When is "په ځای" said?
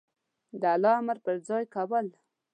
1.25-1.63